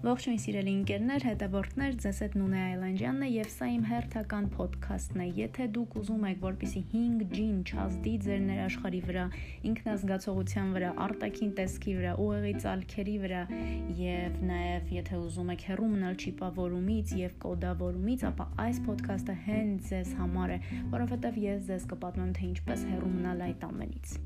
[0.00, 5.26] Ողջույն սիրելի ընկերներ, հետևորդներ, ձեզ հետ Նունե Այլանդյանն է եւ սա իմ հերթական ոդքասթն է։
[5.36, 9.26] Եթե դուք ուզում եք, որպեսի 5G-ն չազդի ձեր ներաշխարի վրա,
[9.68, 13.42] ինքնազգացողության վրա, արտաքին տեսքի վրա, ուղեղի ցալքերի վրա
[14.00, 20.14] եւ նաեւ եթե ուզում եք հեռու մնալ չիպավորումից եւ կոդավորումից, ապա այս ոդքասթը հենց ձեզ
[20.22, 20.58] համար է,
[20.96, 24.16] որովհետեւ ես ձեզ կպատմեմ թե ինչպես հեռու մնալ այդ ամենից։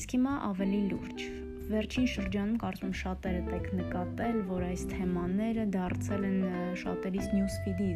[0.00, 1.28] Իսկ հիմա ավելի լուրջ
[1.66, 6.36] Վերջին շրջանում կարծում շատերդ եք նկատել, որ այս թեմաները դարձել են
[6.82, 7.88] շատերիս news feed-ի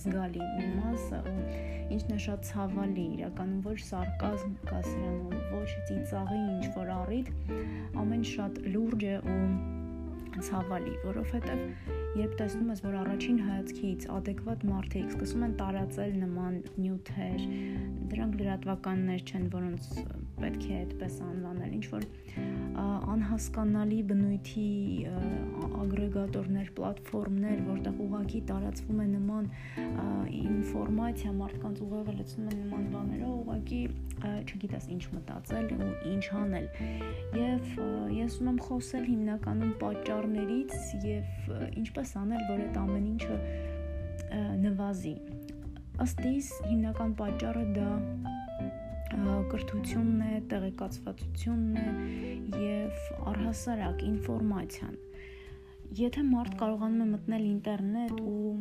[0.00, 1.20] զգալի մի մասը,
[1.94, 7.30] ինչն է շատ ցավալի, իրականում ոչ սարկազմ կա սրանում, ոչ ծիծաղի ինչ որ առիթ,
[8.02, 9.38] ամեն շատ լուրջ է ու
[10.48, 11.64] ցավալի, որովհետև
[12.18, 17.46] երբ տեսնում ես, որ առաջին հայացքից adekvat մարդիկ սկսում են տարածել նման նյութեր,
[18.12, 19.90] դրանք լրատվականներ չեն, որոնց
[20.40, 22.06] պետք է այդպես անվանել, ինչ որ
[23.12, 24.68] անհասկանալի բնույթի
[25.82, 29.48] ագրեգատորներ, պլատֆորմներ, որտեղ ուղակի տարածվում է նման
[30.42, 33.82] ինֆորմացիա, մարդկանց ուղեղը լցնում են նման բաներով, ուղակի
[34.22, 36.66] չգիտես ինչ մտածել ու ինչ անել։
[37.42, 37.70] Եվ
[38.16, 40.72] ես ուզում եմ խոսել հիմնականում պատճառներից
[41.06, 43.36] եւ ինչպես անել, որ այդ ամեն ինչը
[44.62, 45.14] նվազի։
[46.02, 47.90] Ըստ իս հիմնական պատճառը դա
[49.52, 54.96] կրթությունն է, տեղեկացվածությունն է եւ առհասարակ ինֆորմացիան։
[56.00, 58.56] Եթե մարդ կարողանում է մտնել ինտերնետ ու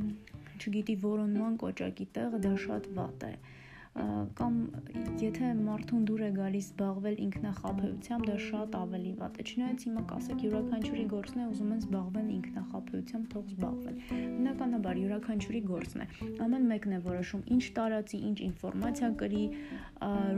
[0.62, 3.61] չգիտի որոնման կոճակի տեղը, դա շատ վատ է։ Ա,
[3.92, 4.54] կամ
[5.20, 10.46] եթե մարդուն դուր է գալիս զբաղվել ինքնախապեյությամբ, դա շատ ավելի վատ է։ Չնայած հիմա կասեք
[10.46, 14.00] յուրաքանչյուրի գործն է, ուզում են զբաղվել ինքնախապեյությամբ, թող զբաղվեն։
[14.38, 16.08] Բնականաբար յուրաքանչյուրի գործն է։
[16.48, 19.44] Ամեն մեկն է որոշում ինչ տարածի, ինչ ինֆորմացիա կրի,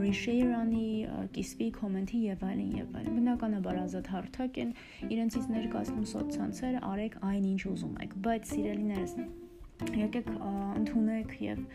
[0.02, 0.90] reshare անի,
[1.38, 4.76] կիսվի, կոմենտի եւ այլն եւ այլն։ Բնականաբար ազատ հարթակ են
[5.14, 9.18] իրենցից ներկայացնում սոցցանցերը, արեք այն ինչ ուզում եք, բայց սիրելիներս
[10.04, 11.66] եկեք ընդունեք եւ և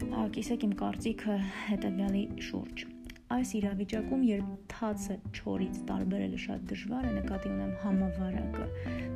[0.00, 1.34] կիսեք իմ կարծիքը
[1.66, 2.82] հետևյալի շուրջ։
[3.30, 8.68] Այս իրավիճակում, երբ թացը չորից տարբերելը շատ դժվար է, նկատի ունեմ համավարակը,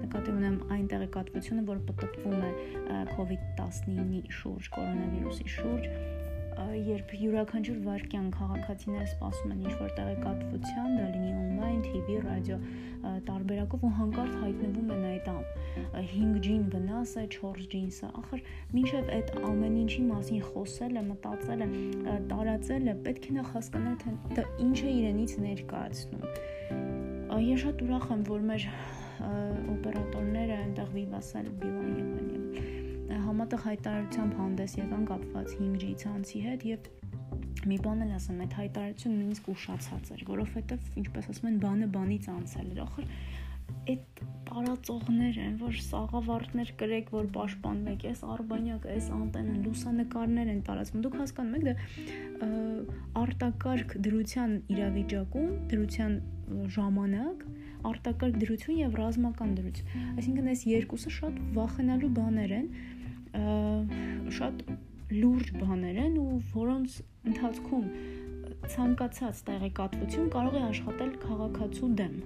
[0.02, 2.52] նկատի ունեմ այն տեղեկատվությունը, որ պատտվում է
[3.14, 5.88] COVID-19-ի շուրջ, կորոնավիրուսի շուրջ,
[6.54, 12.58] երբ յուրաքանչյուր վարքյան քաղաքացիները սպասում են ինչ-որ տեղեկատվության, դա լինի on-line, TV, ռադիո
[13.28, 15.42] տարբերակով ու հանկարծ հայտնվում են այդ ամ
[16.12, 18.44] 5G-ին վնաս է, 4G-ին սա։ Ախր
[18.76, 21.68] մինչև այդ ամեն ինչի մասին խոսելը, մտածելը,
[22.32, 26.24] տարածելը պետք է նախ հասկանալ թե դա ինչ է իրենից ներկայացնում։
[27.44, 28.70] Ես շատ ուրախ եմ, որ մեր
[29.74, 32.43] օպերատորները այնտեղ վիվասել բիլան եւ այլն
[33.24, 36.88] համատեղ հայտարարությամբ հանդես եկան կապված 5G ցանցի հետ եւ
[37.68, 42.28] մի բան էլ ասեմ, այդ հայտարարությունը նույնիսկ ուշացած էր, որովհետեւ ինչպես ասում են, բանը բանից
[42.34, 43.06] անցել էր։ Ախր
[43.94, 51.04] այդ տարածողներ են, որ սաղավարտներ կրեք, որ պաշտպանվեք, այս արբանյակը, այս անտենը, լուսանկարներ են տարածվում։
[51.04, 52.44] Դուք հասկանում եք, դա
[53.24, 56.16] արտակարգ դրության իրավիճակում, դրության
[56.76, 57.44] ժամանակ
[57.90, 62.68] արտակարգ դրություն եւ ռազմական դրություն։ Այսինքն այս երկուսը շատ վախենալու բաներ են,
[64.38, 64.64] շատ
[65.14, 67.00] լուրջ բաներ են ու որոնց
[67.32, 67.90] ընթացքում
[68.74, 72.16] ցանկացած տեղեկատվություն կարող է աշխատել քաղաքացու դեմ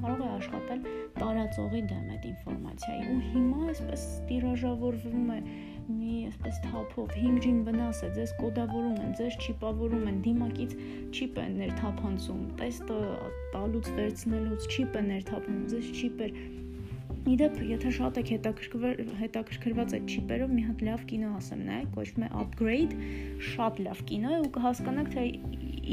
[0.00, 0.84] կարող է աշխատել
[1.16, 5.38] տարածողի դեմ այդ ինֆորմացիայի ու հիմա այսպես տիրաժավորվում է
[5.86, 10.72] մի այսպես թափով 5G-ին վնաս է, ձեզ կոդավորում են, ձեզ չիպավորում են, դիմակից
[11.14, 13.00] չիպ են ներթափանցում, տեստը
[13.54, 16.38] տալուց վերցնելուց չիպ է ներթափում, ձեզ չիպեր
[17.26, 22.26] Իդեպ, եթե շատ եք հետաքրքրվել հետաքրքրված այդ չիպերով, մի հատ լավ կինո ասեմ նայեք, կոչվում
[22.26, 22.92] է Upgrade,
[23.46, 25.24] շատ լավ կինո է ու կհասկանաք թե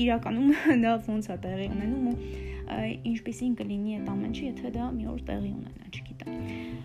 [0.04, 0.52] իրականում
[0.84, 2.18] դա ոնց է տեղի ունենում ու
[3.14, 6.84] ինչպեսին կլինի այդ ամենը, եթե դա մի օր տեղի ունենա, չգիտեմ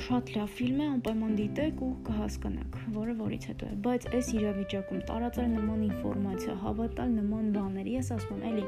[0.00, 5.02] շատ լավ ֆիլմ է, անպայման դիտեք ու կհասկանաք, որը որից հետո է։ Բայց այս իրավիճակում
[5.10, 8.64] տարածել նման ինֆորմացիա, հավատալ նման բաների, ես ասում եմ, էլի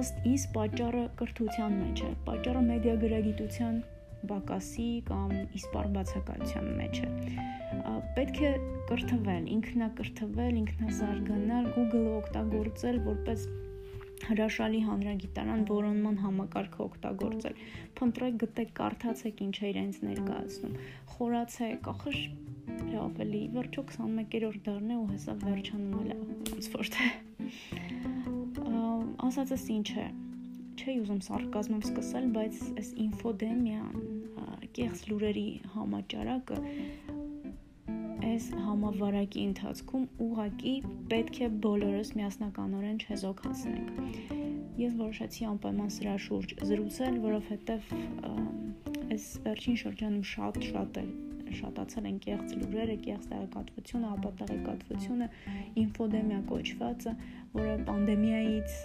[0.00, 3.76] ըստ իս պատճառը կրթության մեջ է, պատճառը մեդիագրագիտության
[4.32, 7.10] բակասի կամ իսպար բացակայության մեջ է։
[8.16, 8.52] Պետք է
[8.90, 13.46] կրթվել, ինքնակրթվել, ինքնազարգանալ, Google-ը օգտագործել որպես
[14.24, 17.60] հրաշալի հանրագիտարան որոնման համակարգը օգտագործել։
[18.00, 20.76] Փնտրեք, գտեք, կարդացեք ինչ է իրենց ներկայացնում։
[21.16, 22.18] Խորացեք, ախր
[22.96, 26.18] լավ էլի, վերջո 21-րդ դարն է ու հեսա վերջանում է
[26.52, 27.06] ոնց որ թե
[29.26, 30.06] ասածս ինչ է
[30.76, 33.94] չի ուզում սարկազմով սկսել, բայց այս ինֆոդեմիան,
[34.76, 36.58] կեղծ լուրերի համաճարակը
[38.36, 40.72] այս համավարակի ընթացքում ուղակի
[41.08, 44.00] պետք է բոլորս միասնականորեն չեզոք հասնենք։
[44.76, 47.86] Ես որոշեցի անպայման սրա շուրջ զրուցել, որովհետև
[49.16, 51.06] այս վերջին շրջանում շատ-շատ է
[51.56, 55.30] շատացել են կեղծ լուրերը, կեղծ տեղեկատվությունը, ապա տեղեկատվությունը
[55.86, 57.16] ինֆոդեմիա կոչվածը,
[57.56, 58.76] որը պանդեմիայից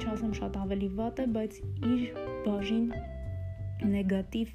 [0.00, 1.62] չասեմ շատ ավելի վատ է, բայց
[1.92, 2.04] իր
[2.48, 2.86] բաժին
[3.90, 4.48] նեգատիվ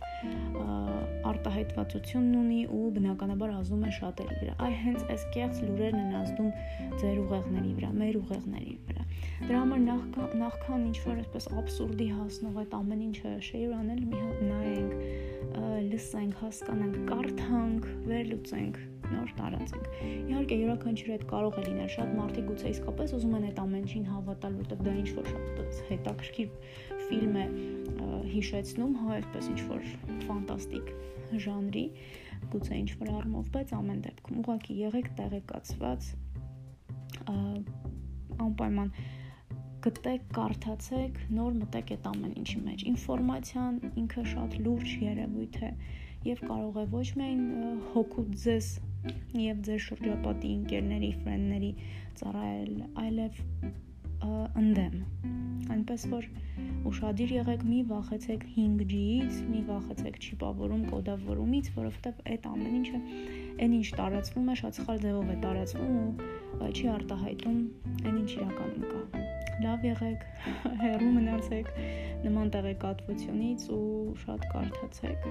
[1.26, 6.52] արտահայտվածությունն ունի ու բնականաբար ազդում է շատերի վրա։ Այ հենց այս կեղծ լուրերն են ազդում
[7.02, 9.06] ձեր ուղեղների վրա, մեր ուղեղների վրա։
[9.46, 14.22] Դրա համար նախքան նախքան ինչ որ այսպես абսուրդի հասնող այդ ամեն ինչը շեյր անել, մի
[14.26, 14.94] հատ նայենք,
[15.92, 18.80] լսենք, հասկանանք, կարդանք, վերլուծենք,
[19.14, 23.62] նոր տարածենք։ Իհարկե յուրաքանչյուր այդ կարող է լինել, շատ մարդիկ գուցե իսկապես ուզում են այդ
[23.66, 25.56] ամեն ինչին հավատալ, որտեղ դա ինչ որ շատ
[25.90, 26.50] հետաքրքիր
[27.06, 27.46] ֆիլմ է
[28.36, 29.90] հիշեցնում, հա, այսպես ինչ որ
[30.26, 30.88] ֆանտաստիկ
[31.46, 31.86] ժանրի,
[32.54, 36.10] գուցե ինչ որ առումով, բայց ամեն դեպքում ուղղակի եղեք տեղեկացված
[38.46, 38.92] անպայման
[39.86, 45.70] գտեք, կարդացեք, նոր մտեք այդ ամեն ինչի մեջ։ Ինֆորմացիան ինքը շատ լուրջ երևույթ է
[46.26, 47.44] եւ կարող է ոչ միայն
[47.94, 48.70] հոգուտ ձեզ
[49.42, 51.72] եւ ձեր շրջապատի ընկերների, ֆրենդների
[52.22, 52.74] ծառայել,
[53.06, 53.42] այլև
[54.26, 54.96] ընդդեմ։
[55.76, 56.28] Այնպես որ
[56.90, 63.02] ուշադիր եղեք, մի վախեցեք 5G-ից, մի վախեցեք չիպավորում, կոդավորումից, որովհետև այդ ամեն ինչը
[63.66, 67.62] այն ինչ տարածվում է, շատ սխալ ձևով է տարածվում ու չի արտահայտում
[68.06, 69.26] այն ինչ իրականում կա
[69.64, 70.26] լավ եղեք,
[70.84, 71.70] հեռու մնացեք
[72.26, 73.86] նման տեղեկատվությունից ու
[74.26, 75.30] շատ կարդացեք։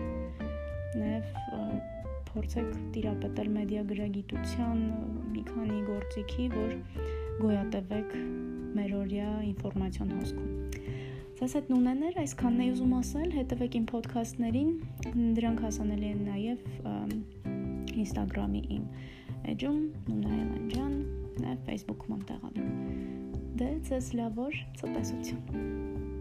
[1.03, 2.04] Նաև
[2.35, 4.81] փորձեք տիրապետել մեդիա գրագիտության
[5.35, 6.73] մի քանի գործիքի, որ
[7.45, 8.17] գոյատևեք
[8.79, 10.51] մերօրյա ինֆորմացիոն հոսքում։
[11.35, 14.71] Սա այդ նունեներ, այսքանն էի ուզում ասել, հետևեք իմ ոդքասթներին,
[15.39, 16.69] դրանք հասանելի են նաև
[18.05, 18.85] Instagram-ի իմ
[19.55, 20.97] էջում, Նունա Էլանջան,
[21.45, 22.75] նաև Facebook-ում եմ տեղադրում։
[23.61, 26.14] Դե, ցես լավոր ցտեսություն։